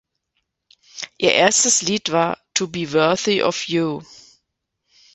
Ihr 1.19 1.33
erstes 1.33 1.83
Lied 1.83 2.11
war 2.11 2.39
"To 2.55 2.67
Be 2.67 2.91
Worthy 2.91 3.43
of 3.43 3.67
You". 3.67 4.01